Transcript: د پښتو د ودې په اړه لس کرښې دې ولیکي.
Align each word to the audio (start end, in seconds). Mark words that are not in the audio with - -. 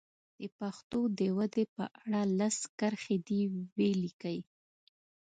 د 0.39 0.41
پښتو 0.57 0.99
د 1.19 1.19
ودې 1.37 1.65
په 1.75 1.83
اړه 2.01 2.21
لس 2.39 2.57
کرښې 2.79 3.17
دې 3.27 3.41
ولیکي. 3.77 4.37